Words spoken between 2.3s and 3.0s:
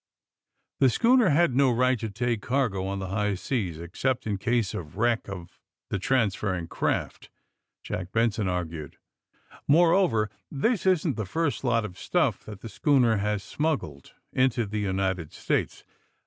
cargo on